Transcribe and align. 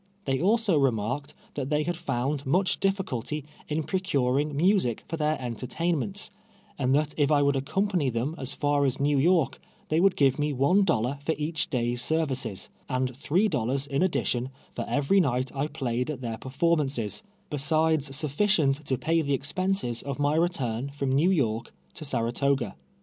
Tliey 0.25 0.41
also 0.41 0.79
remarked 0.79 1.35
that 1.53 1.69
they 1.69 1.83
had 1.83 1.95
found 1.95 2.43
much 2.47 2.79
dilliculty 2.79 3.43
in 3.69 3.83
procuring 3.83 4.57
mu 4.57 4.79
sic 4.79 5.03
for 5.07 5.15
their 5.15 5.39
entertainments, 5.39 6.31
and 6.79 6.95
that 6.95 7.13
if 7.19 7.29
1 7.29 7.45
would 7.45 7.55
ac 7.55 7.65
company 7.65 8.09
them 8.09 8.33
as 8.39 8.57
tar 8.57 8.83
as 8.83 8.97
Xew 8.97 9.21
York, 9.21 9.59
they 9.89 9.99
would 9.99 10.15
give 10.15 10.39
me 10.39 10.53
one 10.53 10.83
dollar 10.83 11.19
for 11.21 11.35
each 11.37 11.69
day's 11.69 12.01
services, 12.01 12.67
and 12.89 13.15
three 13.15 13.47
dol 13.47 13.67
lars 13.67 13.85
in 13.85 14.01
addition 14.01 14.49
for 14.73 14.89
every 14.89 15.19
night 15.19 15.51
I 15.55 15.67
played 15.67 16.09
at 16.09 16.21
their 16.21 16.39
per 16.39 16.49
formances, 16.49 17.21
besides 17.51 18.15
sufficient 18.15 18.77
to 18.87 18.95
])ay 18.95 19.21
tlie 19.21 19.33
expenses 19.35 20.01
of 20.01 20.17
my 20.17 20.33
return 20.33 20.89
from 20.89 21.11
New 21.11 21.29
York 21.29 21.71
to 21.93 22.03
Saratoga. 22.05 22.75